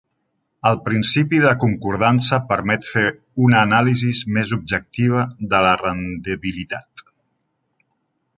El 0.67 0.77
principi 0.85 1.41
de 1.43 1.51
concordança 1.63 2.39
permet 2.53 2.87
fer 2.93 3.03
una 3.49 3.59
anàlisi 3.67 4.09
més 4.39 4.55
objectiva 4.59 5.23
de 5.53 5.61
la 5.67 5.75
rendibilitat. 5.87 7.07